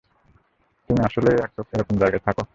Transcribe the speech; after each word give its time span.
তুমি 0.89 1.01
আসলেই 1.05 1.37
এরকম 1.73 1.95
জায়গায় 2.01 2.23
থাকো? 2.27 2.43